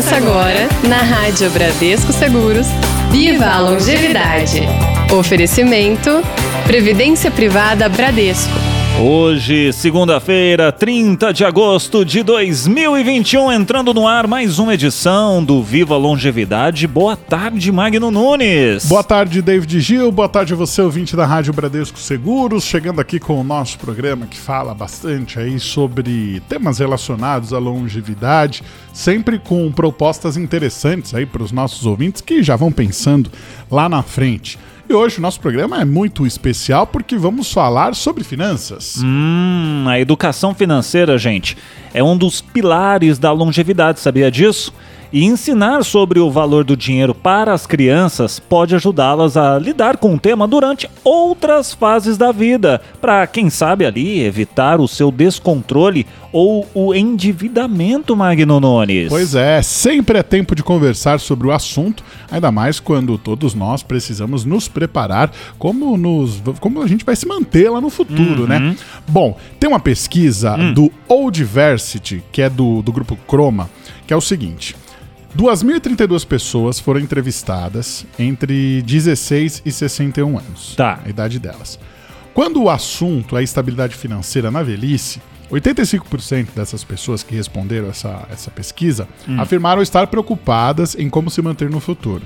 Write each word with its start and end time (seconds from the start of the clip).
Começa 0.00 0.16
agora, 0.16 0.66
na 0.88 1.02
Rádio 1.02 1.50
Bradesco 1.50 2.10
Seguros, 2.10 2.66
Viva 3.10 3.44
a 3.44 3.60
Longevidade. 3.60 4.62
Oferecimento: 5.12 6.22
Previdência 6.66 7.30
Privada 7.30 7.86
Bradesco. 7.86 8.69
Hoje, 9.02 9.72
segunda-feira, 9.72 10.70
30 10.70 11.32
de 11.32 11.42
agosto 11.42 12.04
de 12.04 12.22
2021, 12.22 13.50
entrando 13.50 13.94
no 13.94 14.06
ar 14.06 14.26
mais 14.26 14.58
uma 14.58 14.74
edição 14.74 15.42
do 15.42 15.62
Viva 15.62 15.96
Longevidade. 15.96 16.86
Boa 16.86 17.16
tarde, 17.16 17.72
Magno 17.72 18.10
Nunes. 18.10 18.84
Boa 18.84 19.02
tarde, 19.02 19.40
David 19.40 19.80
Gil. 19.80 20.12
Boa 20.12 20.28
tarde 20.28 20.52
a 20.52 20.56
você, 20.56 20.82
ouvinte 20.82 21.16
da 21.16 21.24
Rádio 21.24 21.54
Bradesco 21.54 21.98
Seguros. 21.98 22.62
Chegando 22.64 23.00
aqui 23.00 23.18
com 23.18 23.40
o 23.40 23.44
nosso 23.44 23.78
programa 23.78 24.26
que 24.26 24.36
fala 24.36 24.74
bastante 24.74 25.38
aí 25.38 25.58
sobre 25.58 26.42
temas 26.46 26.78
relacionados 26.78 27.54
à 27.54 27.58
longevidade, 27.58 28.62
sempre 28.92 29.38
com 29.38 29.72
propostas 29.72 30.36
interessantes 30.36 31.14
aí 31.14 31.24
para 31.24 31.42
os 31.42 31.52
nossos 31.52 31.86
ouvintes 31.86 32.20
que 32.20 32.42
já 32.42 32.54
vão 32.54 32.70
pensando 32.70 33.32
lá 33.70 33.88
na 33.88 34.02
frente. 34.02 34.58
E 34.90 34.92
hoje 34.92 35.18
o 35.18 35.20
nosso 35.20 35.38
programa 35.38 35.80
é 35.80 35.84
muito 35.84 36.26
especial 36.26 36.84
porque 36.84 37.16
vamos 37.16 37.52
falar 37.52 37.94
sobre 37.94 38.24
finanças. 38.24 39.00
Hum, 39.00 39.84
a 39.86 40.00
educação 40.00 40.52
financeira, 40.52 41.16
gente, 41.16 41.56
é 41.94 42.02
um 42.02 42.16
dos 42.16 42.40
pilares 42.40 43.16
da 43.16 43.30
longevidade, 43.30 44.00
sabia 44.00 44.32
disso? 44.32 44.74
E 45.12 45.24
ensinar 45.24 45.84
sobre 45.84 46.20
o 46.20 46.30
valor 46.30 46.62
do 46.62 46.76
dinheiro 46.76 47.12
para 47.12 47.52
as 47.52 47.66
crianças 47.66 48.38
pode 48.38 48.76
ajudá-las 48.76 49.36
a 49.36 49.58
lidar 49.58 49.96
com 49.96 50.14
o 50.14 50.18
tema 50.18 50.46
durante 50.46 50.88
outras 51.02 51.74
fases 51.74 52.16
da 52.16 52.30
vida, 52.30 52.80
para 53.00 53.26
quem 53.26 53.50
sabe 53.50 53.84
ali 53.84 54.20
evitar 54.20 54.80
o 54.80 54.86
seu 54.86 55.10
descontrole 55.10 56.06
ou 56.32 56.64
o 56.72 56.94
endividamento, 56.94 58.14
Magno 58.14 58.60
Nunes. 58.60 59.08
Pois 59.08 59.34
é, 59.34 59.60
sempre 59.62 60.18
é 60.18 60.22
tempo 60.22 60.54
de 60.54 60.62
conversar 60.62 61.18
sobre 61.18 61.48
o 61.48 61.50
assunto, 61.50 62.04
ainda 62.30 62.52
mais 62.52 62.78
quando 62.78 63.18
todos 63.18 63.52
nós 63.52 63.82
precisamos 63.82 64.44
nos 64.44 64.68
preparar 64.68 65.32
como, 65.58 65.96
nos, 65.96 66.40
como 66.60 66.82
a 66.82 66.86
gente 66.86 67.04
vai 67.04 67.16
se 67.16 67.26
manter 67.26 67.68
lá 67.68 67.80
no 67.80 67.90
futuro, 67.90 68.46
né? 68.46 68.58
uhum. 68.58 68.68
né? 68.68 68.76
Bom, 69.08 69.36
tem 69.58 69.68
uma 69.68 69.80
pesquisa 69.80 70.54
uhum. 70.54 70.72
do 70.72 70.92
Oldversity, 71.08 72.22
que 72.30 72.42
é 72.42 72.48
do, 72.48 72.80
do 72.80 72.92
grupo 72.92 73.18
Croma, 73.26 73.68
que 74.06 74.14
é 74.14 74.16
o 74.16 74.20
seguinte. 74.20 74.76
2.032 75.36 76.26
pessoas 76.26 76.80
foram 76.80 77.00
entrevistadas 77.00 78.04
entre 78.18 78.82
16 78.82 79.62
e 79.64 79.70
61 79.70 80.38
anos. 80.38 80.74
Tá. 80.76 81.00
A 81.04 81.08
idade 81.08 81.38
delas. 81.38 81.78
Quando 82.34 82.62
o 82.62 82.70
assunto 82.70 83.36
é 83.36 83.42
estabilidade 83.42 83.94
financeira 83.94 84.50
na 84.50 84.62
velhice, 84.62 85.20
85% 85.50 86.48
dessas 86.54 86.84
pessoas 86.84 87.22
que 87.22 87.34
responderam 87.34 87.88
essa, 87.88 88.26
essa 88.30 88.50
pesquisa 88.50 89.08
hum. 89.28 89.40
afirmaram 89.40 89.82
estar 89.82 90.06
preocupadas 90.06 90.94
em 90.94 91.08
como 91.08 91.30
se 91.30 91.42
manter 91.42 91.68
no 91.70 91.80
futuro. 91.80 92.22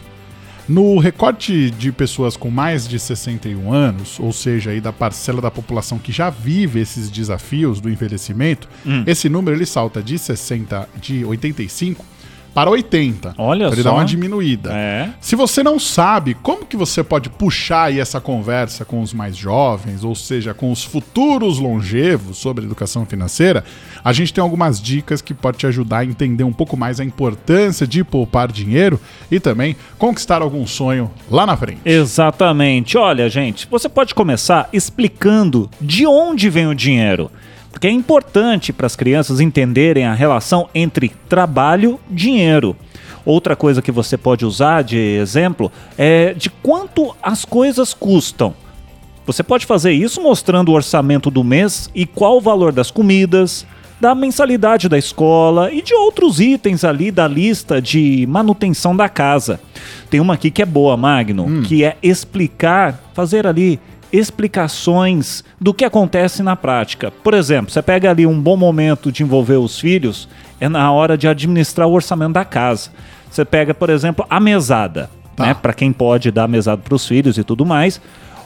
No 0.66 0.98
recorte 0.98 1.70
de 1.70 1.92
pessoas 1.92 2.38
com 2.38 2.50
mais 2.50 2.88
de 2.88 2.98
61 2.98 3.70
anos, 3.70 4.18
ou 4.18 4.32
seja, 4.32 4.70
aí 4.70 4.80
da 4.80 4.92
parcela 4.94 5.40
da 5.40 5.50
população 5.50 5.98
que 5.98 6.10
já 6.10 6.30
vive 6.30 6.80
esses 6.80 7.10
desafios 7.10 7.80
do 7.80 7.90
envelhecimento, 7.90 8.66
hum. 8.84 9.04
esse 9.06 9.28
número 9.28 9.56
ele 9.56 9.66
salta 9.66 10.02
de 10.02 10.18
60 10.18 10.88
de 11.00 11.22
85 11.24 12.13
para 12.54 12.70
80. 12.70 13.34
Olha 13.36 13.66
ele 13.66 13.76
só. 13.76 13.82
dar 13.82 13.92
uma 13.94 14.04
diminuída. 14.04 14.72
É. 14.72 15.10
Se 15.20 15.34
você 15.34 15.62
não 15.62 15.78
sabe 15.78 16.34
como 16.34 16.64
que 16.64 16.76
você 16.76 17.02
pode 17.02 17.28
puxar 17.28 17.84
aí 17.84 17.98
essa 17.98 18.20
conversa 18.20 18.84
com 18.84 19.02
os 19.02 19.12
mais 19.12 19.36
jovens, 19.36 20.04
ou 20.04 20.14
seja, 20.14 20.54
com 20.54 20.70
os 20.70 20.84
futuros 20.84 21.58
longevos 21.58 22.38
sobre 22.38 22.64
educação 22.64 23.04
financeira, 23.04 23.64
a 24.04 24.12
gente 24.12 24.32
tem 24.32 24.42
algumas 24.42 24.80
dicas 24.80 25.20
que 25.20 25.34
pode 25.34 25.58
te 25.58 25.66
ajudar 25.66 25.98
a 25.98 26.04
entender 26.04 26.44
um 26.44 26.52
pouco 26.52 26.76
mais 26.76 27.00
a 27.00 27.04
importância 27.04 27.86
de 27.86 28.04
poupar 28.04 28.52
dinheiro 28.52 29.00
e 29.30 29.40
também 29.40 29.76
conquistar 29.98 30.40
algum 30.40 30.64
sonho 30.66 31.10
lá 31.28 31.44
na 31.44 31.56
frente. 31.56 31.80
Exatamente. 31.84 32.96
Olha, 32.96 33.28
gente, 33.28 33.66
você 33.68 33.88
pode 33.88 34.14
começar 34.14 34.68
explicando 34.72 35.68
de 35.80 36.06
onde 36.06 36.48
vem 36.48 36.68
o 36.68 36.74
dinheiro 36.74 37.30
porque 37.74 37.88
é 37.88 37.90
importante 37.90 38.72
para 38.72 38.86
as 38.86 38.94
crianças 38.94 39.40
entenderem 39.40 40.04
a 40.06 40.14
relação 40.14 40.68
entre 40.72 41.10
trabalho 41.28 41.98
e 42.08 42.14
dinheiro. 42.14 42.76
Outra 43.26 43.56
coisa 43.56 43.82
que 43.82 43.90
você 43.90 44.16
pode 44.16 44.46
usar 44.46 44.82
de 44.82 44.96
exemplo 44.96 45.72
é 45.98 46.32
de 46.34 46.48
quanto 46.48 47.16
as 47.20 47.44
coisas 47.44 47.92
custam. 47.92 48.54
Você 49.26 49.42
pode 49.42 49.66
fazer 49.66 49.90
isso 49.90 50.22
mostrando 50.22 50.68
o 50.68 50.74
orçamento 50.74 51.32
do 51.32 51.42
mês 51.42 51.90
e 51.92 52.06
qual 52.06 52.36
o 52.36 52.40
valor 52.40 52.70
das 52.70 52.92
comidas, 52.92 53.66
da 54.00 54.14
mensalidade 54.14 54.88
da 54.88 54.96
escola 54.96 55.72
e 55.72 55.82
de 55.82 55.94
outros 55.94 56.38
itens 56.38 56.84
ali 56.84 57.10
da 57.10 57.26
lista 57.26 57.82
de 57.82 58.24
manutenção 58.28 58.94
da 58.94 59.08
casa. 59.08 59.58
Tem 60.08 60.20
uma 60.20 60.34
aqui 60.34 60.48
que 60.48 60.62
é 60.62 60.66
boa, 60.66 60.96
Magno, 60.96 61.44
hum. 61.44 61.62
que 61.62 61.82
é 61.82 61.96
explicar, 62.00 63.02
fazer 63.14 63.48
ali 63.48 63.80
explicações 64.14 65.42
do 65.60 65.74
que 65.74 65.84
acontece 65.84 66.40
na 66.40 66.54
prática. 66.54 67.10
Por 67.10 67.34
exemplo, 67.34 67.72
você 67.72 67.82
pega 67.82 68.10
ali 68.10 68.24
um 68.24 68.40
bom 68.40 68.56
momento 68.56 69.10
de 69.10 69.24
envolver 69.24 69.56
os 69.56 69.80
filhos, 69.80 70.28
é 70.60 70.68
na 70.68 70.92
hora 70.92 71.18
de 71.18 71.26
administrar 71.26 71.88
o 71.88 71.92
orçamento 71.92 72.34
da 72.34 72.44
casa. 72.44 72.90
Você 73.28 73.44
pega, 73.44 73.74
por 73.74 73.90
exemplo, 73.90 74.24
a 74.30 74.38
mesada, 74.38 75.10
tá. 75.34 75.46
né, 75.46 75.54
para 75.54 75.72
quem 75.72 75.92
pode 75.92 76.30
dar 76.30 76.46
mesada 76.46 76.80
para 76.80 76.94
os 76.94 77.04
filhos 77.06 77.36
e 77.38 77.42
tudo 77.42 77.66
mais, 77.66 78.00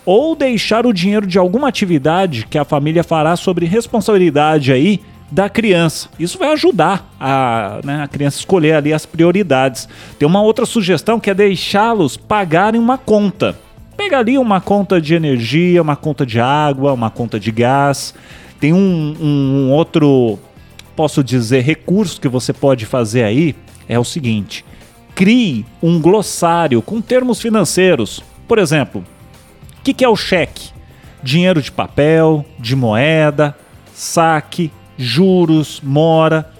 ou 0.06 0.34
deixar 0.34 0.86
o 0.86 0.92
dinheiro 0.92 1.26
de 1.26 1.38
alguma 1.38 1.68
atividade 1.68 2.46
que 2.48 2.56
a 2.56 2.64
família 2.64 3.04
fará 3.04 3.36
sobre 3.36 3.66
responsabilidade 3.66 4.72
aí 4.72 5.02
da 5.30 5.50
criança. 5.50 6.08
Isso 6.18 6.38
vai 6.38 6.50
ajudar 6.52 7.12
a, 7.20 7.80
né, 7.84 8.02
a 8.02 8.08
criança 8.08 8.38
escolher 8.38 8.72
ali 8.72 8.94
as 8.94 9.04
prioridades. 9.04 9.86
Tem 10.18 10.26
uma 10.26 10.40
outra 10.40 10.64
sugestão 10.64 11.20
que 11.20 11.28
é 11.28 11.34
deixá-los 11.34 12.16
pagarem 12.16 12.80
uma 12.80 12.96
conta. 12.96 13.67
Pega 14.08 14.20
ali 14.20 14.38
uma 14.38 14.58
conta 14.58 15.02
de 15.02 15.14
energia, 15.14 15.82
uma 15.82 15.94
conta 15.94 16.24
de 16.24 16.40
água, 16.40 16.94
uma 16.94 17.10
conta 17.10 17.38
de 17.38 17.52
gás. 17.52 18.14
Tem 18.58 18.72
um, 18.72 19.14
um 19.20 19.70
outro, 19.70 20.38
posso 20.96 21.22
dizer, 21.22 21.62
recurso 21.62 22.18
que 22.18 22.26
você 22.26 22.54
pode 22.54 22.86
fazer 22.86 23.22
aí. 23.22 23.54
É 23.86 23.98
o 23.98 24.04
seguinte: 24.04 24.64
crie 25.14 25.66
um 25.82 26.00
glossário 26.00 26.80
com 26.80 27.02
termos 27.02 27.38
financeiros. 27.38 28.24
Por 28.48 28.58
exemplo, 28.58 29.04
o 29.78 29.82
que, 29.82 29.92
que 29.92 30.06
é 30.06 30.08
o 30.08 30.16
cheque? 30.16 30.70
Dinheiro 31.22 31.60
de 31.60 31.70
papel, 31.70 32.46
de 32.58 32.74
moeda, 32.74 33.54
saque, 33.92 34.72
juros, 34.96 35.82
mora. 35.84 36.50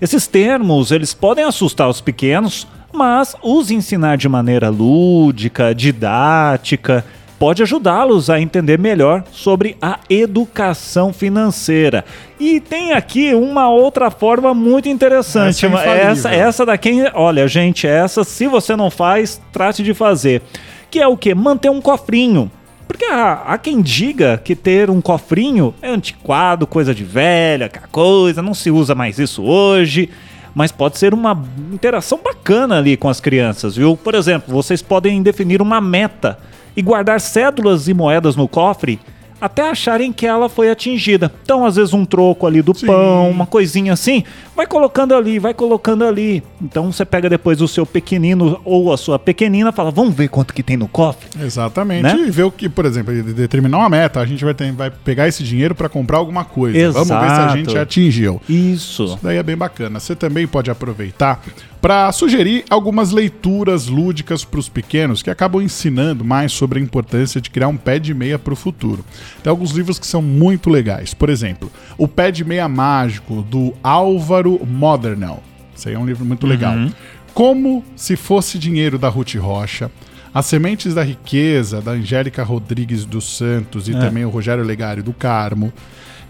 Esses 0.00 0.28
termos 0.28 0.92
eles 0.92 1.12
podem 1.12 1.42
assustar 1.42 1.88
os 1.88 2.00
pequenos 2.00 2.64
mas 2.92 3.34
os 3.42 3.70
ensinar 3.70 4.16
de 4.16 4.28
maneira 4.28 4.68
lúdica, 4.68 5.74
didática, 5.74 7.04
pode 7.42 7.60
ajudá-los 7.60 8.30
a 8.30 8.40
entender 8.40 8.78
melhor 8.78 9.24
sobre 9.32 9.76
a 9.82 9.98
educação 10.08 11.12
financeira. 11.12 12.04
E 12.38 12.60
tem 12.60 12.92
aqui 12.92 13.34
uma 13.34 13.68
outra 13.68 14.12
forma 14.12 14.54
muito 14.54 14.88
interessante. 14.88 15.66
Essa, 15.66 15.88
é 15.88 16.00
essa, 16.02 16.30
essa 16.30 16.66
daqui, 16.66 17.02
olha, 17.14 17.48
gente, 17.48 17.84
essa, 17.84 18.22
se 18.22 18.46
você 18.46 18.76
não 18.76 18.90
faz, 18.90 19.40
trate 19.52 19.82
de 19.82 19.92
fazer. 19.92 20.40
Que 20.88 21.00
é 21.00 21.08
o 21.08 21.16
que? 21.16 21.34
Manter 21.34 21.70
um 21.70 21.80
cofrinho. 21.80 22.48
Porque 22.86 23.06
há, 23.06 23.42
há, 23.46 23.58
quem 23.58 23.80
diga 23.80 24.40
que 24.44 24.54
ter 24.54 24.88
um 24.88 25.00
cofrinho 25.00 25.74
é 25.82 25.88
antiquado, 25.88 26.64
coisa 26.64 26.94
de 26.94 27.02
velha, 27.02 27.68
coisa, 27.90 28.40
não 28.40 28.54
se 28.54 28.70
usa 28.70 28.94
mais 28.94 29.18
isso 29.18 29.42
hoje 29.42 30.10
mas 30.54 30.72
pode 30.72 30.98
ser 30.98 31.14
uma 31.14 31.40
interação 31.72 32.20
bacana 32.22 32.78
ali 32.78 32.96
com 32.96 33.08
as 33.08 33.20
crianças, 33.20 33.76
viu? 33.76 33.96
Por 33.96 34.14
exemplo, 34.14 34.52
vocês 34.52 34.82
podem 34.82 35.22
definir 35.22 35.62
uma 35.62 35.80
meta 35.80 36.38
e 36.76 36.82
guardar 36.82 37.20
cédulas 37.20 37.88
e 37.88 37.94
moedas 37.94 38.36
no 38.36 38.48
cofre 38.48 39.00
até 39.42 39.68
acharem 39.68 40.12
que 40.12 40.24
ela 40.24 40.48
foi 40.48 40.70
atingida. 40.70 41.32
Então, 41.42 41.66
às 41.66 41.74
vezes, 41.74 41.92
um 41.92 42.04
troco 42.04 42.46
ali 42.46 42.62
do 42.62 42.72
Sim. 42.72 42.86
pão, 42.86 43.28
uma 43.28 43.44
coisinha 43.44 43.92
assim, 43.92 44.22
vai 44.54 44.68
colocando 44.68 45.16
ali, 45.16 45.40
vai 45.40 45.52
colocando 45.52 46.04
ali. 46.04 46.44
Então, 46.62 46.92
você 46.92 47.04
pega 47.04 47.28
depois 47.28 47.60
o 47.60 47.66
seu 47.66 47.84
pequenino 47.84 48.60
ou 48.64 48.92
a 48.92 48.96
sua 48.96 49.18
pequenina, 49.18 49.72
fala, 49.72 49.90
vamos 49.90 50.14
ver 50.14 50.28
quanto 50.28 50.54
que 50.54 50.62
tem 50.62 50.76
no 50.76 50.86
cofre. 50.86 51.28
Exatamente. 51.42 52.04
Né? 52.04 52.16
E 52.28 52.30
ver 52.30 52.44
o 52.44 52.52
que, 52.52 52.68
por 52.68 52.86
exemplo, 52.86 53.12
determinar 53.20 53.78
uma 53.78 53.88
meta, 53.88 54.20
a 54.20 54.26
gente 54.26 54.44
vai, 54.44 54.54
ter, 54.54 54.70
vai 54.70 54.92
pegar 54.92 55.26
esse 55.26 55.42
dinheiro 55.42 55.74
para 55.74 55.88
comprar 55.88 56.18
alguma 56.18 56.44
coisa. 56.44 56.78
Exato. 56.78 57.04
Vamos 57.04 57.24
ver 57.26 57.34
se 57.34 57.40
a 57.40 57.56
gente 57.56 57.76
atingiu. 57.76 58.40
Isso. 58.48 59.04
Isso 59.06 59.18
daí 59.20 59.38
é 59.38 59.42
bem 59.42 59.56
bacana. 59.56 59.98
Você 59.98 60.14
também 60.14 60.46
pode 60.46 60.70
aproveitar 60.70 61.42
para 61.82 62.12
sugerir 62.12 62.64
algumas 62.70 63.10
leituras 63.10 63.88
lúdicas 63.88 64.44
para 64.44 64.60
os 64.60 64.68
pequenos 64.68 65.20
que 65.20 65.28
acabam 65.28 65.60
ensinando 65.60 66.24
mais 66.24 66.52
sobre 66.52 66.78
a 66.78 66.82
importância 66.82 67.40
de 67.40 67.50
criar 67.50 67.66
um 67.66 67.76
pé 67.76 67.98
de 67.98 68.14
meia 68.14 68.38
para 68.38 68.52
o 68.52 68.56
futuro. 68.56 69.04
Tem 69.42 69.50
alguns 69.50 69.72
livros 69.72 69.98
que 69.98 70.06
são 70.06 70.22
muito 70.22 70.70
legais. 70.70 71.12
Por 71.12 71.28
exemplo, 71.28 71.72
O 71.98 72.06
Pé 72.06 72.30
de 72.30 72.44
Meia 72.44 72.68
Mágico, 72.68 73.42
do 73.42 73.74
Álvaro 73.82 74.64
Modernel. 74.64 75.42
Isso 75.74 75.88
aí 75.88 75.96
é 75.96 75.98
um 75.98 76.06
livro 76.06 76.24
muito 76.24 76.46
legal. 76.46 76.74
Uhum. 76.74 76.92
Como 77.34 77.84
se 77.96 78.14
fosse 78.14 78.60
dinheiro 78.60 78.96
da 78.96 79.08
Ruth 79.08 79.34
Rocha. 79.34 79.90
As 80.32 80.46
Sementes 80.46 80.94
da 80.94 81.02
Riqueza, 81.02 81.82
da 81.82 81.90
Angélica 81.90 82.44
Rodrigues 82.44 83.04
dos 83.04 83.36
Santos 83.36 83.88
e 83.88 83.94
é. 83.94 83.98
também 83.98 84.24
o 84.24 84.30
Rogério 84.30 84.62
Legário 84.62 85.02
do 85.02 85.12
Carmo. 85.12 85.72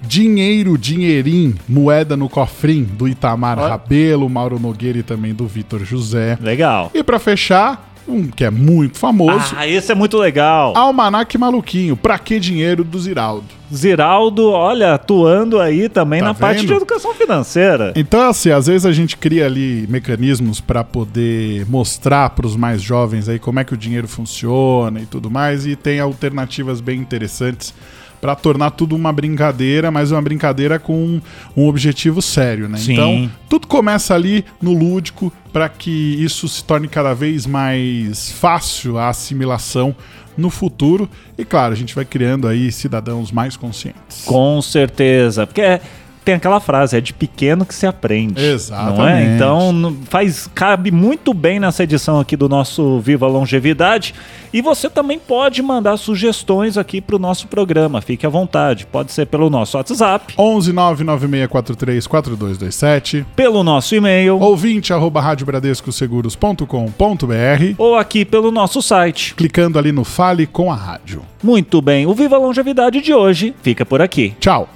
Dinheiro, 0.03 0.77
Dinheirim, 0.77 1.55
Moeda 1.69 2.17
no 2.17 2.29
Cofrim, 2.29 2.85
do 2.85 3.09
Itamar. 3.09 3.59
Rabelo, 3.59 4.29
Mauro 4.29 4.59
Nogueira 4.59 4.99
e 4.99 5.03
também 5.03 5.33
do 5.35 5.47
Vitor 5.47 5.85
José. 5.85 6.37
Legal. 6.41 6.91
E 6.95 7.03
pra 7.03 7.19
fechar, 7.19 7.93
um 8.07 8.27
que 8.27 8.45
é 8.45 8.51
muito 8.51 8.99
famoso, 8.99 9.55
Ah, 9.57 9.67
esse 9.67 9.93
é 9.93 9.95
muito 9.95 10.19
legal. 10.19 10.77
Almanac 10.77 11.37
Maluquinho, 11.39 11.97
Pra 11.97 12.19
Que 12.19 12.39
Dinheiro, 12.41 12.83
do 12.85 12.99
Ziraldo. 12.99 13.62
Ziraldo, 13.75 14.51
olha, 14.51 14.95
atuando 14.95 15.59
aí 15.61 15.89
também 15.89 16.21
Tá 16.21 16.27
na 16.27 16.35
parte 16.35 16.61
vendo? 16.61 16.69
de 16.69 16.75
educação 16.75 17.15
financeira. 17.15 17.93
Então, 17.97 18.29
assim, 18.29 18.51
às 18.51 18.67
vezes 18.67 18.85
a 18.87 18.93
gente 18.93 19.17
cria 19.17 19.47
ali 19.47 19.87
mecanismos 19.89 20.61
para 20.61 20.85
poder 20.85 21.67
mostrar 21.69 22.31
para 22.31 22.47
os 22.47 22.57
mais 22.57 22.83
jovens 22.83 23.29
aí 23.29 23.39
como 23.39 23.61
é 23.61 23.65
que 23.65 23.75
o 23.75 23.77
dinheiro 23.77 24.07
funciona 24.09 25.01
e 25.01 25.07
tudo 25.07 25.31
mais, 25.31 25.67
e 25.67 25.75
tem 25.77 26.01
alternativas 26.01 26.81
bem 26.81 27.01
interessantes 27.01 27.75
para 28.21 28.37
tornar 28.37 28.71
tudo 28.71 28.95
uma 28.95 29.13
brincadeira, 29.13 29.91
mas 29.91 30.13
uma 30.13 30.23
brincadeira 30.23 30.79
com 30.79 31.21
um 31.57 31.67
objetivo 31.67 32.23
sério, 32.23 32.69
né? 32.69 32.79
Sim. 32.79 32.93
Então, 32.93 33.31
tudo 33.49 33.67
começa 33.67 34.15
ali 34.15 34.45
no 34.61 34.73
lúdico 34.73 35.33
para 35.53 35.69
que 35.69 35.91
isso 36.23 36.47
se 36.47 36.63
torne 36.63 36.87
cada 36.87 37.15
vez 37.15 37.47
mais 37.47 38.31
fácil 38.31 38.97
a 38.97 39.09
assimilação 39.09 39.93
no 40.37 40.51
futuro. 40.51 41.11
E 41.37 41.45
claro, 41.45 41.73
a 41.73 41.77
gente 41.77 41.95
vai 41.97 42.05
criando 42.05 42.47
aí 42.47 42.71
cidadãos 42.71 43.33
mais 43.33 43.57
conscientes. 43.63 44.25
Com 44.27 44.61
certeza. 44.61 45.47
Porque 45.47 45.63
é- 45.63 45.81
tem 46.25 46.35
aquela 46.35 46.61
frase, 46.61 46.97
é 46.97 47.01
de 47.01 47.13
pequeno 47.13 47.67
que 47.67 47.75
se 47.75 47.87
aprende. 47.87 48.35
Não 48.35 48.43
é? 48.43 48.53
Exatamente. 48.53 49.31
Então 49.35 49.97
faz, 50.09 50.49
cabe 50.55 50.91
muito 50.91 51.35
bem 51.35 51.61
nessa 51.61 51.83
edição 51.83 52.21
aqui 52.21 52.37
do 52.37 52.49
nosso 52.49 53.01
Viva 53.01 53.27
Longevidade. 53.27 54.15
E 54.53 54.61
você 54.61 54.91
também 54.91 55.19
pode 55.19 55.63
mandar 55.63 55.97
sugestões 55.97 56.77
aqui 56.77 57.01
para 57.01 57.17
o 57.17 57.19
nosso 57.19 57.49
programa. 57.49 58.03
Fique 58.03 58.27
à 58.27 58.29
vontade. 58.29 58.87
Pode 58.87 59.11
ser 59.11 59.27
pelo 59.27 59.49
nosso 59.49 59.79
WhatsApp, 59.79 60.35
11 60.39 60.73
99643 60.73 62.07
4227 62.07 63.27
pelo 63.35 63.65
nosso 63.65 63.95
e-mail 63.95 64.39
ouvinte 64.39 64.93
arroba 64.93 65.21
radiobradescoseguros.com.br 65.21 67.75
ou 67.79 67.97
aqui 67.97 68.25
pelo 68.25 68.51
nosso 68.51 68.83
site. 68.83 69.35
clicando 69.35 69.79
ali 69.79 69.93
no 69.93 70.05
Fale 70.05 70.47
com 70.47 70.71
a 70.71 70.75
Rádio. 70.75 71.23
Muito 71.43 71.81
bem, 71.83 72.07
o 72.07 72.15
Viva 72.15 72.37
Longevidade 72.39 73.01
de 73.01 73.13
hoje 73.15 73.55
fica 73.63 73.85
por 73.85 74.01
aqui. 74.03 74.35
Tchau! 74.39 74.69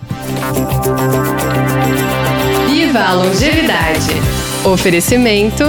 Viva 2.96 3.08
a 3.08 3.12
longevidade. 3.12 4.08
Oferecimento: 4.64 5.64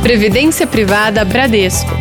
Previdência 0.00 0.64
Privada 0.64 1.24
Bradesco. 1.24 1.97